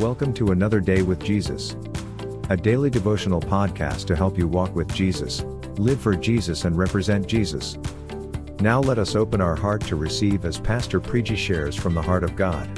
Welcome 0.00 0.32
to 0.34 0.52
another 0.52 0.78
day 0.78 1.02
with 1.02 1.20
Jesus. 1.24 1.74
A 2.50 2.56
daily 2.56 2.88
devotional 2.88 3.40
podcast 3.40 4.06
to 4.06 4.14
help 4.14 4.38
you 4.38 4.46
walk 4.46 4.72
with 4.76 4.94
Jesus, 4.94 5.42
live 5.76 6.00
for 6.00 6.14
Jesus, 6.14 6.64
and 6.64 6.78
represent 6.78 7.26
Jesus. 7.26 7.76
Now 8.60 8.78
let 8.78 9.00
us 9.00 9.16
open 9.16 9.40
our 9.40 9.56
heart 9.56 9.80
to 9.86 9.96
receive 9.96 10.44
as 10.44 10.60
Pastor 10.60 11.00
Preji 11.00 11.36
shares 11.36 11.74
from 11.74 11.94
the 11.94 12.02
heart 12.02 12.22
of 12.22 12.36
God. 12.36 12.68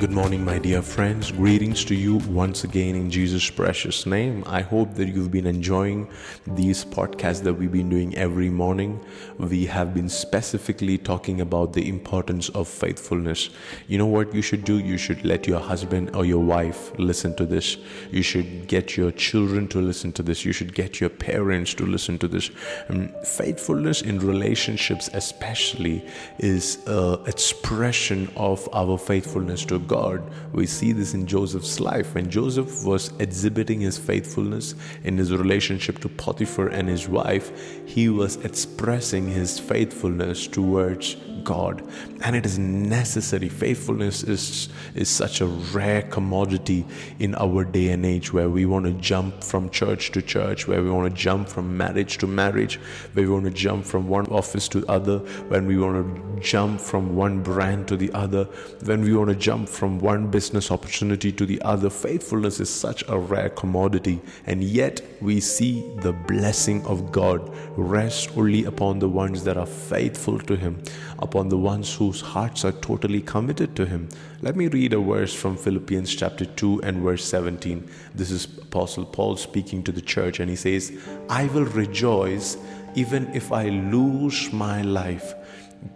Good 0.00 0.12
morning, 0.12 0.42
my 0.46 0.58
dear 0.58 0.80
friends. 0.80 1.30
Greetings 1.30 1.84
to 1.84 1.94
you 1.94 2.16
once 2.30 2.64
again 2.64 2.94
in 2.94 3.10
Jesus' 3.10 3.50
precious 3.50 4.06
name. 4.06 4.42
I 4.46 4.62
hope 4.62 4.94
that 4.94 5.08
you've 5.08 5.30
been 5.30 5.46
enjoying 5.46 6.08
these 6.46 6.86
podcasts 6.86 7.42
that 7.42 7.52
we've 7.52 7.70
been 7.70 7.90
doing 7.90 8.16
every 8.16 8.48
morning. 8.48 8.98
We 9.36 9.66
have 9.66 9.92
been 9.92 10.08
specifically 10.08 10.96
talking 10.96 11.42
about 11.42 11.74
the 11.74 11.86
importance 11.86 12.48
of 12.48 12.66
faithfulness. 12.66 13.50
You 13.88 13.98
know 13.98 14.06
what 14.06 14.34
you 14.34 14.40
should 14.40 14.64
do? 14.64 14.78
You 14.78 14.96
should 14.96 15.22
let 15.22 15.46
your 15.46 15.60
husband 15.60 16.16
or 16.16 16.24
your 16.24 16.42
wife 16.42 16.98
listen 16.98 17.36
to 17.36 17.44
this. 17.44 17.76
You 18.10 18.22
should 18.22 18.68
get 18.68 18.96
your 18.96 19.10
children 19.10 19.68
to 19.68 19.82
listen 19.82 20.12
to 20.12 20.22
this. 20.22 20.46
You 20.46 20.54
should 20.54 20.74
get 20.74 20.98
your 20.98 21.10
parents 21.10 21.74
to 21.74 21.84
listen 21.84 22.16
to 22.20 22.26
this. 22.26 22.50
Um, 22.88 23.10
faithfulness 23.26 24.00
in 24.00 24.18
relationships, 24.20 25.10
especially, 25.12 26.02
is 26.38 26.78
an 26.86 27.18
expression 27.26 28.30
of 28.34 28.66
our 28.72 28.96
faithfulness 28.96 29.66
to 29.66 29.89
God. 29.90 30.22
We 30.52 30.66
see 30.66 30.92
this 30.92 31.14
in 31.14 31.26
Joseph's 31.26 31.80
life. 31.80 32.14
When 32.14 32.30
Joseph 32.30 32.84
was 32.84 33.12
exhibiting 33.18 33.80
his 33.80 33.98
faithfulness 33.98 34.76
in 35.02 35.18
his 35.18 35.32
relationship 35.32 35.98
to 36.02 36.08
Potiphar 36.08 36.68
and 36.68 36.88
his 36.88 37.08
wife, 37.08 37.50
he 37.86 38.08
was 38.08 38.36
expressing 38.44 39.26
his 39.26 39.58
faithfulness 39.58 40.46
towards 40.46 41.16
God. 41.42 41.82
And 42.22 42.36
it 42.36 42.46
is 42.46 42.58
necessary. 42.58 43.48
Faithfulness 43.48 44.22
is, 44.22 44.68
is 44.94 45.08
such 45.08 45.40
a 45.40 45.46
rare 45.46 46.02
commodity 46.02 46.86
in 47.18 47.34
our 47.34 47.64
day 47.64 47.88
and 47.88 48.04
age 48.04 48.32
where 48.32 48.48
we 48.48 48.66
want 48.66 48.86
to 48.86 48.92
jump 48.92 49.42
from 49.42 49.70
church 49.70 50.12
to 50.12 50.22
church, 50.22 50.68
where 50.68 50.82
we 50.82 50.90
want 50.90 51.12
to 51.12 51.20
jump 51.20 51.48
from 51.48 51.76
marriage 51.76 52.18
to 52.18 52.26
marriage, 52.26 52.76
where 53.14 53.26
we 53.26 53.32
want 53.32 53.46
to 53.46 53.50
jump 53.50 53.84
from 53.84 54.08
one 54.08 54.26
office 54.26 54.68
to 54.68 54.86
other, 54.86 55.18
when 55.48 55.66
we 55.66 55.78
want 55.78 55.96
to 55.96 56.40
jump 56.40 56.80
from 56.80 57.16
one 57.16 57.42
brand 57.42 57.88
to 57.88 57.96
the 57.96 58.12
other, 58.12 58.44
when 58.84 59.02
we 59.02 59.14
want 59.14 59.30
to 59.30 59.36
jump 59.36 59.68
from 59.80 59.98
one 59.98 60.26
business 60.30 60.70
opportunity 60.70 61.32
to 61.32 61.46
the 61.46 61.58
other. 61.62 61.88
Faithfulness 61.88 62.60
is 62.60 62.68
such 62.68 63.02
a 63.08 63.18
rare 63.18 63.48
commodity, 63.48 64.20
and 64.44 64.62
yet 64.62 65.00
we 65.22 65.40
see 65.40 65.90
the 66.02 66.12
blessing 66.12 66.84
of 66.84 67.10
God 67.10 67.50
rest 67.78 68.36
only 68.36 68.66
upon 68.66 68.98
the 68.98 69.08
ones 69.08 69.42
that 69.44 69.56
are 69.56 69.64
faithful 69.64 70.38
to 70.40 70.54
Him, 70.54 70.82
upon 71.18 71.48
the 71.48 71.56
ones 71.56 71.94
whose 71.94 72.20
hearts 72.20 72.62
are 72.62 72.72
totally 72.72 73.22
committed 73.22 73.74
to 73.76 73.86
Him. 73.86 74.10
Let 74.42 74.54
me 74.54 74.68
read 74.68 74.92
a 74.92 75.00
verse 75.00 75.32
from 75.32 75.56
Philippians 75.56 76.14
chapter 76.14 76.44
2 76.44 76.82
and 76.82 76.98
verse 77.02 77.24
17. 77.24 77.88
This 78.14 78.30
is 78.30 78.44
Apostle 78.44 79.06
Paul 79.06 79.36
speaking 79.36 79.82
to 79.84 79.92
the 79.92 80.02
church, 80.02 80.40
and 80.40 80.50
he 80.50 80.56
says, 80.56 80.92
I 81.30 81.46
will 81.46 81.64
rejoice 81.64 82.58
even 82.94 83.34
if 83.34 83.50
I 83.50 83.70
lose 83.70 84.52
my 84.52 84.82
life 84.82 85.32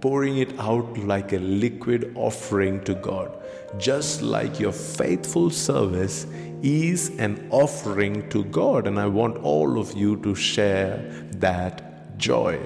pouring 0.00 0.38
it 0.38 0.58
out 0.58 0.96
like 0.98 1.32
a 1.32 1.38
liquid 1.38 2.12
offering 2.14 2.82
to 2.84 2.94
God, 2.94 3.32
just 3.78 4.22
like 4.22 4.60
your 4.60 4.72
faithful 4.72 5.50
service 5.50 6.26
is 6.62 7.10
an 7.18 7.48
offering 7.50 8.28
to 8.30 8.44
God. 8.44 8.86
And 8.86 8.98
I 8.98 9.06
want 9.06 9.38
all 9.38 9.78
of 9.78 9.96
you 9.96 10.16
to 10.22 10.34
share 10.34 10.98
that 11.36 12.18
joy. 12.18 12.60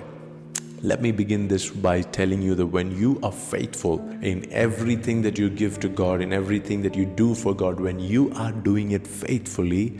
Let 0.82 1.00
me 1.00 1.10
begin 1.10 1.48
this 1.48 1.70
by 1.70 2.02
telling 2.02 2.42
you 2.42 2.54
that 2.54 2.66
when 2.66 2.96
you 2.96 3.18
are 3.22 3.32
faithful 3.32 3.98
in 4.20 4.46
everything 4.52 5.22
that 5.22 5.38
you 5.38 5.48
give 5.48 5.80
to 5.80 5.88
God, 5.88 6.20
in 6.20 6.34
everything 6.34 6.82
that 6.82 6.94
you 6.94 7.06
do 7.06 7.34
for 7.34 7.54
God, 7.54 7.80
when 7.80 7.98
you 7.98 8.30
are 8.36 8.52
doing 8.52 8.90
it 8.90 9.06
faithfully, 9.06 9.98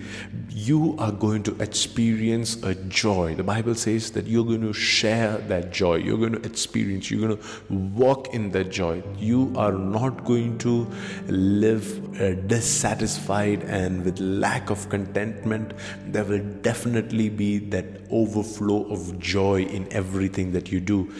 you 0.50 0.94
are 0.98 1.12
going 1.12 1.42
to 1.44 1.56
experience 1.62 2.62
a 2.62 2.74
joy. 2.74 3.34
The 3.34 3.42
Bible 3.42 3.74
says 3.74 4.10
that 4.12 4.26
you're 4.26 4.44
going 4.44 4.60
to 4.60 4.74
share 4.74 5.38
that 5.48 5.72
joy. 5.72 5.96
You're 5.96 6.18
going 6.18 6.32
to 6.32 6.42
experience, 6.44 7.10
you're 7.10 7.26
going 7.26 7.38
to 7.38 7.74
walk 7.74 8.34
in 8.34 8.50
that 8.50 8.70
joy. 8.70 9.02
You 9.18 9.54
are 9.56 9.72
not 9.72 10.24
going 10.24 10.58
to 10.58 10.86
live 11.26 12.20
uh, 12.20 12.34
dissatisfied 12.46 13.62
and 13.64 14.04
with 14.04 14.20
lack 14.20 14.68
of 14.70 14.88
contentment. 14.90 15.72
There 16.06 16.24
will 16.24 16.44
definitely 16.60 17.30
be 17.30 17.58
that 17.70 17.86
overflow 18.10 18.84
of 18.90 19.18
joy 19.18 19.62
in 19.62 19.90
everything 19.92 20.52
that 20.52 20.65
you 20.72 20.80
do 20.80 21.12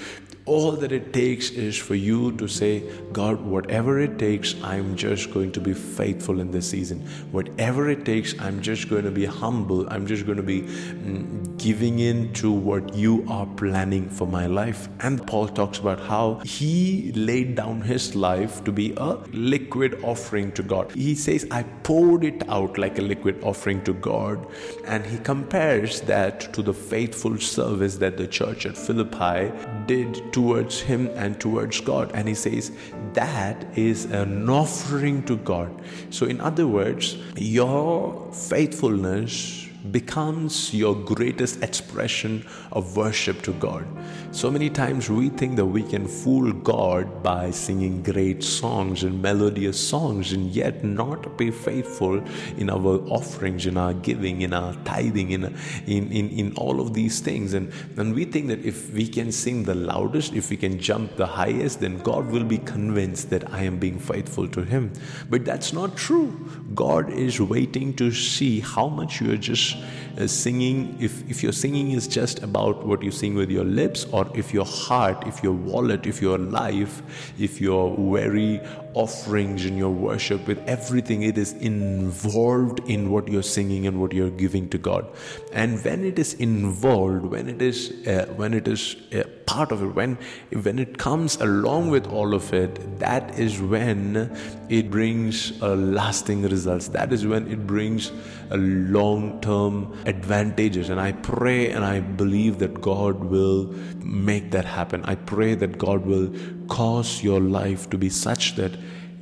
all 0.46 0.70
that 0.70 0.92
it 0.92 1.12
takes 1.12 1.50
is 1.50 1.76
for 1.76 1.96
you 1.96 2.30
to 2.36 2.46
say, 2.46 2.84
God, 3.12 3.40
whatever 3.40 3.98
it 3.98 4.16
takes, 4.16 4.54
I'm 4.62 4.94
just 4.94 5.32
going 5.32 5.50
to 5.52 5.60
be 5.60 5.74
faithful 5.74 6.38
in 6.38 6.52
this 6.52 6.70
season. 6.70 7.00
Whatever 7.32 7.90
it 7.90 8.04
takes, 8.04 8.38
I'm 8.40 8.62
just 8.62 8.88
going 8.88 9.04
to 9.04 9.10
be 9.10 9.24
humble. 9.24 9.88
I'm 9.88 10.06
just 10.06 10.24
going 10.24 10.36
to 10.36 10.44
be 10.44 10.62
mm, 10.62 11.58
giving 11.58 11.98
in 11.98 12.32
to 12.34 12.52
what 12.52 12.94
you 12.94 13.26
are 13.28 13.46
planning 13.56 14.08
for 14.08 14.28
my 14.28 14.46
life. 14.46 14.88
And 15.00 15.26
Paul 15.26 15.48
talks 15.48 15.80
about 15.80 15.98
how 15.98 16.40
he 16.44 17.10
laid 17.16 17.56
down 17.56 17.80
his 17.80 18.14
life 18.14 18.62
to 18.64 18.70
be 18.70 18.94
a 18.98 19.14
liquid 19.32 19.98
offering 20.04 20.52
to 20.52 20.62
God. 20.62 20.92
He 20.92 21.16
says, 21.16 21.44
I 21.50 21.64
poured 21.82 22.22
it 22.22 22.48
out 22.48 22.78
like 22.78 23.00
a 23.00 23.02
liquid 23.02 23.42
offering 23.42 23.82
to 23.82 23.94
God. 23.94 24.46
And 24.86 25.04
he 25.04 25.18
compares 25.18 26.02
that 26.02 26.52
to 26.54 26.62
the 26.62 26.72
faithful 26.72 27.36
service 27.38 27.96
that 27.96 28.16
the 28.16 28.28
church 28.28 28.64
at 28.64 28.78
Philippi 28.78 29.50
did 29.86 30.32
towards 30.36 30.80
Him 30.80 31.08
and 31.14 31.40
towards 31.40 31.80
God. 31.80 32.10
And 32.12 32.28
He 32.28 32.34
says 32.34 32.70
that 33.14 33.64
is 33.74 34.04
an 34.04 34.50
offering 34.50 35.22
to 35.24 35.38
God. 35.38 35.72
So, 36.10 36.26
in 36.26 36.42
other 36.42 36.66
words, 36.66 37.16
your 37.36 38.30
faithfulness 38.34 39.65
becomes 39.92 40.74
your 40.74 40.94
greatest 40.94 41.62
expression 41.62 42.46
of 42.72 42.96
worship 42.96 43.42
to 43.42 43.52
God. 43.54 43.86
So 44.32 44.50
many 44.50 44.68
times 44.68 45.08
we 45.08 45.28
think 45.30 45.56
that 45.56 45.66
we 45.66 45.82
can 45.82 46.06
fool 46.06 46.52
God 46.52 47.22
by 47.22 47.50
singing 47.50 48.02
great 48.02 48.42
songs 48.42 49.02
and 49.02 49.22
melodious 49.22 49.78
songs 49.78 50.32
and 50.32 50.50
yet 50.50 50.84
not 50.84 51.38
be 51.38 51.50
faithful 51.50 52.22
in 52.56 52.70
our 52.70 53.00
offerings, 53.08 53.66
in 53.66 53.76
our 53.76 53.94
giving, 53.94 54.42
in 54.42 54.52
our 54.52 54.74
tithing, 54.84 55.30
in, 55.30 55.44
in, 55.86 56.12
in, 56.12 56.28
in 56.30 56.52
all 56.56 56.80
of 56.80 56.94
these 56.94 57.20
things. 57.20 57.54
And, 57.54 57.72
and 57.96 58.14
we 58.14 58.24
think 58.24 58.48
that 58.48 58.64
if 58.64 58.92
we 58.92 59.06
can 59.06 59.32
sing 59.32 59.64
the 59.64 59.74
loudest, 59.74 60.34
if 60.34 60.50
we 60.50 60.56
can 60.56 60.78
jump 60.78 61.16
the 61.16 61.26
highest, 61.26 61.80
then 61.80 61.98
God 61.98 62.30
will 62.30 62.44
be 62.44 62.58
convinced 62.58 63.30
that 63.30 63.52
I 63.52 63.62
am 63.62 63.78
being 63.78 63.98
faithful 63.98 64.48
to 64.48 64.62
Him. 64.62 64.92
But 65.30 65.44
that's 65.44 65.72
not 65.72 65.96
true. 65.96 66.32
God 66.74 67.10
is 67.10 67.40
waiting 67.40 67.94
to 67.94 68.12
see 68.12 68.60
how 68.60 68.88
much 68.88 69.20
you 69.20 69.32
are 69.32 69.36
just 69.36 69.75
uh, 70.18 70.26
singing, 70.26 70.96
if, 71.00 71.28
if 71.30 71.42
your 71.42 71.52
singing 71.52 71.90
is 71.90 72.08
just 72.08 72.42
about 72.42 72.86
what 72.86 73.02
you 73.02 73.10
sing 73.10 73.34
with 73.34 73.50
your 73.50 73.64
lips, 73.64 74.04
or 74.12 74.30
if 74.34 74.54
your 74.54 74.64
heart, 74.64 75.26
if 75.26 75.42
your 75.42 75.52
wallet, 75.52 76.06
if 76.06 76.22
your 76.22 76.38
life, 76.38 77.02
if 77.38 77.60
your 77.60 77.96
very 77.96 78.60
offerings 78.94 79.66
in 79.66 79.76
your 79.76 79.90
worship, 79.90 80.46
with 80.46 80.58
everything, 80.66 81.22
it 81.22 81.36
is 81.36 81.52
involved 81.54 82.80
in 82.88 83.10
what 83.10 83.28
you're 83.28 83.42
singing 83.42 83.86
and 83.86 84.00
what 84.00 84.12
you're 84.12 84.30
giving 84.30 84.68
to 84.70 84.78
God. 84.78 85.06
And 85.52 85.84
when 85.84 86.04
it 86.04 86.18
is 86.18 86.34
involved, 86.34 87.26
when 87.26 87.48
it 87.48 87.60
is, 87.60 88.06
uh, 88.06 88.26
when 88.36 88.54
it 88.54 88.66
is 88.66 88.96
uh, 89.14 89.24
part 89.46 89.72
of 89.72 89.82
it, 89.82 89.94
when 89.94 90.18
when 90.52 90.78
it 90.78 90.98
comes 90.98 91.36
along 91.40 91.90
with 91.90 92.06
all 92.06 92.34
of 92.34 92.52
it, 92.52 92.98
that 92.98 93.38
is 93.38 93.60
when 93.60 94.30
it 94.68 94.90
brings 94.90 95.60
a 95.62 95.74
lasting 95.74 96.42
results. 96.42 96.88
That 96.88 97.12
is 97.12 97.26
when 97.26 97.50
it 97.50 97.66
brings 97.66 98.12
a 98.50 98.56
long-term 98.56 99.96
advantages. 100.06 100.88
And 100.90 101.00
I 101.00 101.12
pray 101.12 101.70
and 101.70 101.84
I 101.84 102.00
believe 102.00 102.58
that 102.58 102.80
God 102.80 103.24
will 103.24 103.74
make 104.02 104.50
that 104.50 104.64
happen. 104.64 105.04
I 105.04 105.14
pray 105.14 105.54
that 105.54 105.78
God 105.78 106.04
will 106.04 106.32
cause 106.68 107.22
your 107.22 107.40
life 107.40 107.88
to 107.90 107.98
be 107.98 108.08
such 108.08 108.56
that 108.56 108.76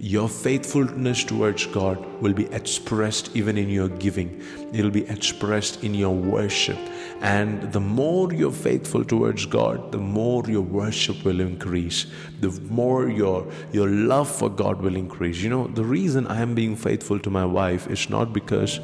your 0.04 0.28
faithfulness 0.28 1.24
towards 1.24 1.64
God 1.64 1.96
will 2.20 2.34
be 2.34 2.44
expressed 2.52 3.34
even 3.34 3.56
in 3.56 3.70
your 3.70 3.88
giving. 3.88 4.42
It'll 4.70 4.90
be 4.90 5.06
expressed 5.08 5.82
in 5.82 5.94
your 5.94 6.14
worship. 6.14 6.76
And 7.22 7.72
the 7.72 7.80
more 7.80 8.30
you're 8.30 8.52
faithful 8.52 9.02
towards 9.02 9.46
God, 9.46 9.92
the 9.92 9.98
more 9.98 10.44
your 10.46 10.60
worship 10.60 11.24
will 11.24 11.40
increase. 11.40 12.04
The 12.40 12.50
more 12.68 13.08
your, 13.08 13.50
your 13.72 13.88
love 13.88 14.30
for 14.30 14.50
God 14.50 14.82
will 14.82 14.94
increase. 14.94 15.38
You 15.38 15.48
know, 15.48 15.68
the 15.68 15.84
reason 15.84 16.26
I 16.26 16.42
am 16.42 16.54
being 16.54 16.76
faithful 16.76 17.18
to 17.20 17.30
my 17.30 17.46
wife 17.46 17.86
is 17.86 18.10
not 18.10 18.34
because 18.34 18.80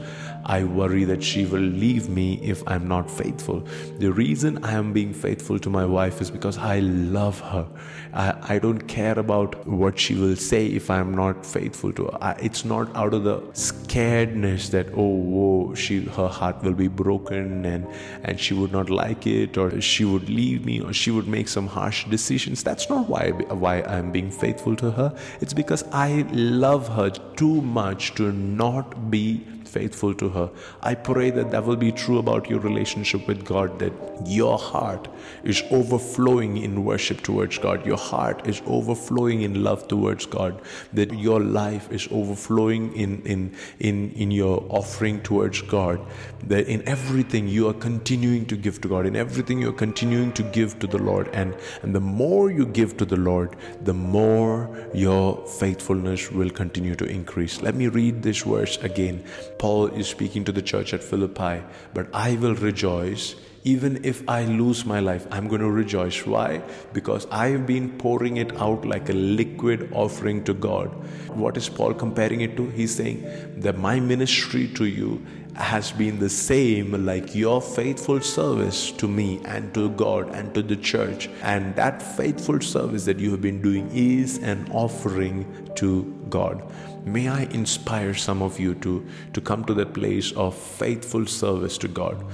I 0.46 0.64
worry 0.64 1.04
that 1.04 1.22
she 1.22 1.44
will 1.44 1.60
leave 1.60 2.08
me 2.08 2.40
if 2.42 2.66
I'm 2.66 2.88
not 2.88 3.10
faithful. 3.10 3.60
The 3.98 4.10
reason 4.10 4.64
I 4.64 4.72
am 4.72 4.94
being 4.94 5.12
faithful 5.12 5.58
to 5.58 5.68
my 5.68 5.84
wife 5.84 6.22
is 6.22 6.30
because 6.30 6.56
I 6.56 6.80
love 6.80 7.40
her. 7.40 7.68
I, 8.14 8.54
I 8.54 8.58
don't 8.58 8.80
care 8.88 9.18
about 9.18 9.66
what 9.66 9.98
she 9.98 10.14
will 10.14 10.36
say 10.36 10.66
if 10.66 10.90
I'm 10.90 11.09
not 11.14 11.44
faithful 11.44 11.92
to 11.92 12.06
her. 12.06 12.18
I, 12.20 12.32
it's 12.32 12.64
not 12.64 12.94
out 12.96 13.14
of 13.14 13.24
the 13.24 13.40
scaredness 13.52 14.70
that, 14.70 14.88
oh, 14.94 15.08
whoa, 15.08 15.74
she, 15.74 16.04
her 16.04 16.28
heart 16.28 16.62
will 16.62 16.74
be 16.74 16.88
broken 16.88 17.64
and, 17.64 17.86
and 18.24 18.38
she 18.38 18.54
would 18.54 18.72
not 18.72 18.90
like 18.90 19.26
it 19.26 19.58
or 19.58 19.80
she 19.80 20.04
would 20.04 20.28
leave 20.28 20.64
me 20.64 20.80
or 20.80 20.92
she 20.92 21.10
would 21.10 21.28
make 21.28 21.48
some 21.48 21.66
harsh 21.66 22.04
decisions. 22.06 22.62
That's 22.62 22.88
not 22.88 23.08
why, 23.08 23.30
why 23.30 23.82
I'm 23.82 24.12
being 24.12 24.30
faithful 24.30 24.76
to 24.76 24.90
her. 24.90 25.16
It's 25.40 25.54
because 25.54 25.84
I 25.92 26.26
love 26.32 26.88
her 26.88 27.10
too 27.10 27.60
much 27.62 28.14
to 28.14 28.32
not 28.32 29.10
be 29.10 29.44
faithful 29.76 30.14
to 30.14 30.28
her. 30.36 30.50
I 30.82 30.94
pray 30.94 31.30
that 31.30 31.50
that 31.52 31.64
will 31.64 31.76
be 31.76 31.92
true 31.92 32.18
about 32.18 32.50
your 32.50 32.60
relationship 32.60 33.26
with 33.28 33.44
God, 33.44 33.78
that 33.78 33.92
your 34.26 34.58
heart 34.58 35.08
is 35.44 35.62
overflowing 35.70 36.56
in 36.58 36.84
worship 36.84 37.22
towards 37.22 37.58
God, 37.58 37.86
your 37.86 37.96
heart 37.96 38.46
is 38.46 38.60
overflowing 38.66 39.42
in 39.42 39.62
love 39.62 39.86
towards 39.88 40.26
God, 40.26 40.60
that 40.92 41.12
your 41.12 41.40
life 41.40 41.90
is 41.90 42.08
overflowing 42.10 42.94
in, 42.94 43.22
in, 43.22 43.54
in, 43.78 44.10
in 44.12 44.30
your 44.30 44.64
offering 44.68 45.20
towards 45.22 45.62
God, 45.62 46.00
that 46.46 46.66
in 46.66 46.86
everything 46.88 47.48
you 47.48 47.68
are 47.68 47.74
continuing 47.74 48.46
to 48.46 48.56
give 48.56 48.80
to 48.82 48.88
God, 48.88 49.06
in 49.06 49.16
everything 49.16 49.60
you're 49.60 49.72
continuing 49.72 50.32
to 50.32 50.42
give 50.42 50.78
to 50.80 50.86
the 50.86 50.98
Lord. 50.98 51.28
And, 51.32 51.54
and 51.82 51.94
the 51.94 52.00
more 52.00 52.50
you 52.50 52.66
give 52.66 52.96
to 52.98 53.04
the 53.04 53.16
Lord, 53.16 53.56
the 53.82 53.94
more 53.94 54.68
your 54.94 55.46
faithfulness 55.46 56.30
will 56.30 56.50
continue 56.50 56.94
to 56.96 57.04
increase. 57.04 57.60
Let 57.62 57.74
me 57.74 57.88
read 57.88 58.22
this 58.22 58.42
verse 58.42 58.76
again. 58.78 59.24
Paul 59.60 59.88
is 59.88 60.08
speaking 60.08 60.44
to 60.44 60.52
the 60.52 60.62
church 60.62 60.94
at 60.94 61.04
Philippi, 61.04 61.62
but 61.92 62.08
I 62.14 62.36
will 62.36 62.54
rejoice 62.54 63.34
even 63.64 64.02
if 64.06 64.26
I 64.26 64.44
lose 64.44 64.86
my 64.86 65.00
life, 65.00 65.26
I'm 65.30 65.46
going 65.46 65.60
to 65.60 65.70
rejoice. 65.70 66.24
Why? 66.24 66.62
Because 66.94 67.26
I've 67.30 67.66
been 67.66 67.90
pouring 67.98 68.38
it 68.38 68.56
out 68.56 68.86
like 68.86 69.10
a 69.10 69.12
liquid 69.12 69.90
offering 69.92 70.44
to 70.44 70.54
God. 70.54 70.88
What 71.36 71.58
is 71.58 71.68
Paul 71.68 71.92
comparing 71.92 72.40
it 72.40 72.56
to? 72.56 72.70
He's 72.70 72.94
saying 72.94 73.22
that 73.60 73.76
my 73.76 74.00
ministry 74.00 74.66
to 74.68 74.86
you 74.86 75.24
has 75.60 75.92
been 75.92 76.18
the 76.18 76.28
same 76.28 77.04
like 77.04 77.34
your 77.34 77.60
faithful 77.60 78.20
service 78.20 78.90
to 78.92 79.06
me 79.06 79.40
and 79.44 79.72
to 79.74 79.90
God 79.90 80.34
and 80.34 80.54
to 80.54 80.62
the 80.62 80.76
church. 80.76 81.28
And 81.42 81.76
that 81.76 82.02
faithful 82.02 82.60
service 82.60 83.04
that 83.04 83.18
you 83.18 83.30
have 83.30 83.42
been 83.42 83.60
doing 83.60 83.90
is 83.92 84.38
an 84.38 84.68
offering 84.72 85.70
to 85.76 86.04
God. 86.28 86.62
May 87.04 87.28
I 87.28 87.42
inspire 87.44 88.14
some 88.14 88.42
of 88.42 88.58
you 88.58 88.74
to, 88.76 89.06
to 89.32 89.40
come 89.40 89.64
to 89.64 89.74
that 89.74 89.94
place 89.94 90.32
of 90.32 90.56
faithful 90.56 91.26
service 91.26 91.78
to 91.78 91.88
God. 91.88 92.24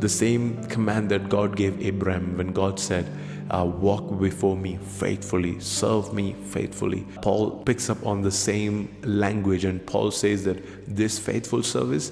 The 0.00 0.08
same 0.08 0.64
command 0.64 1.10
that 1.10 1.28
God 1.28 1.56
gave 1.56 1.80
Abraham 1.84 2.36
when 2.36 2.52
God 2.52 2.78
said, 2.78 3.06
uh, 3.50 3.64
walk 3.64 4.18
before 4.18 4.56
me 4.56 4.76
faithfully, 4.76 5.60
serve 5.60 6.12
me 6.12 6.34
faithfully. 6.46 7.06
Paul 7.22 7.62
picks 7.62 7.88
up 7.88 8.04
on 8.04 8.22
the 8.22 8.30
same 8.30 8.96
language, 9.02 9.64
and 9.64 9.84
Paul 9.86 10.10
says 10.10 10.44
that 10.44 10.58
this 10.88 11.18
faithful 11.18 11.62
service 11.62 12.10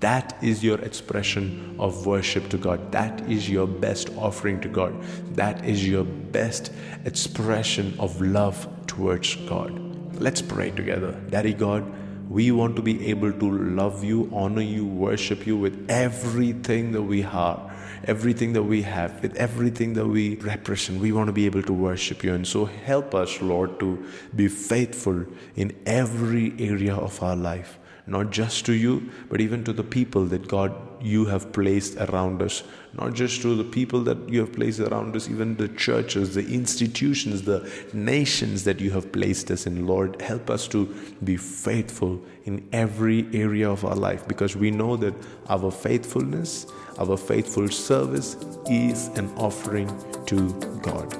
that 0.00 0.36
is 0.42 0.64
your 0.64 0.80
expression 0.80 1.76
of 1.78 2.06
worship 2.06 2.48
to 2.50 2.58
God. 2.58 2.92
That 2.92 3.20
is 3.28 3.48
your 3.48 3.66
best 3.66 4.10
offering 4.16 4.60
to 4.62 4.68
God. 4.68 5.00
That 5.34 5.64
is 5.64 5.86
your 5.86 6.04
best 6.04 6.72
expression 7.04 7.94
of 7.98 8.20
love 8.20 8.68
towards 8.86 9.36
God. 9.46 9.72
Let's 10.20 10.42
pray 10.42 10.70
together. 10.70 11.12
Daddy 11.30 11.52
God, 11.52 11.84
we 12.30 12.50
want 12.50 12.74
to 12.76 12.82
be 12.82 13.06
able 13.08 13.32
to 13.32 13.50
love 13.50 14.02
you, 14.02 14.30
honor 14.32 14.62
you, 14.62 14.86
worship 14.86 15.46
you 15.46 15.56
with 15.56 15.86
everything 15.88 16.92
that 16.92 17.02
we 17.02 17.22
are, 17.22 17.70
everything 18.04 18.54
that 18.54 18.64
we 18.64 18.82
have, 18.82 19.22
with 19.22 19.36
everything 19.36 19.92
that 19.94 20.06
we 20.06 20.36
represent. 20.36 21.00
We 21.00 21.12
want 21.12 21.28
to 21.28 21.32
be 21.32 21.46
able 21.46 21.62
to 21.62 21.72
worship 21.72 22.24
you. 22.24 22.34
And 22.34 22.46
so 22.46 22.64
help 22.64 23.14
us, 23.14 23.40
Lord, 23.40 23.78
to 23.80 24.04
be 24.34 24.48
faithful 24.48 25.26
in 25.54 25.76
every 25.86 26.54
area 26.58 26.96
of 26.96 27.22
our 27.22 27.36
life 27.36 27.78
not 28.06 28.30
just 28.30 28.64
to 28.66 28.72
you, 28.72 29.10
but 29.28 29.40
even 29.40 29.64
to 29.64 29.72
the 29.72 29.82
people 29.82 30.24
that 30.26 30.48
God 30.48 30.72
you 31.00 31.26
have 31.26 31.52
placed 31.52 31.96
around 31.96 32.42
us. 32.42 32.62
Not 32.94 33.14
just 33.14 33.42
to 33.42 33.54
the 33.54 33.64
people 33.64 34.00
that 34.04 34.28
you 34.28 34.40
have 34.40 34.52
placed 34.52 34.80
around 34.80 35.14
us, 35.14 35.28
even 35.28 35.56
the 35.56 35.68
churches, 35.68 36.34
the 36.34 36.46
institutions, 36.46 37.42
the 37.42 37.70
nations 37.92 38.64
that 38.64 38.80
you 38.80 38.90
have 38.92 39.12
placed 39.12 39.50
us 39.50 39.66
in. 39.66 39.86
Lord, 39.86 40.20
help 40.22 40.48
us 40.48 40.66
to 40.68 40.86
be 41.22 41.36
faithful 41.36 42.20
in 42.44 42.66
every 42.72 43.28
area 43.34 43.70
of 43.70 43.84
our 43.84 43.94
life 43.96 44.26
because 44.26 44.56
we 44.56 44.70
know 44.70 44.96
that 44.96 45.14
our 45.48 45.70
faithfulness, 45.70 46.66
our 46.98 47.16
faithful 47.16 47.68
service 47.68 48.36
is 48.70 49.08
an 49.08 49.30
offering 49.36 49.88
to 50.26 50.52
God. 50.82 51.14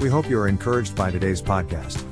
We 0.00 0.08
hope 0.08 0.30
you 0.30 0.38
are 0.38 0.48
encouraged 0.48 0.96
by 0.96 1.10
today's 1.10 1.42
podcast. 1.42 2.09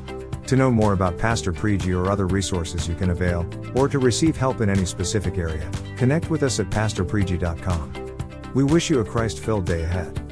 To 0.49 0.57
know 0.57 0.71
more 0.71 0.95
about 0.95 1.19
Pastor 1.19 1.53
Preji 1.53 1.95
or 1.95 2.11
other 2.11 2.27
resources 2.27 2.89
you 2.89 2.95
can 2.95 3.11
avail, 3.11 3.47
or 3.75 3.87
to 3.87 3.99
receive 3.99 4.35
help 4.35 4.63
in 4.63 4.71
any 4.71 4.87
specific 4.87 5.37
area, 5.37 5.71
connect 5.99 6.31
with 6.31 6.43
us 6.43 6.59
at 6.59 6.71
pastorpreji.com. 6.71 8.53
We 8.55 8.65
wish 8.65 8.89
you 8.89 9.01
a 9.01 9.05
Christ 9.05 9.41
filled 9.41 9.67
day 9.67 9.83
ahead. 9.83 10.28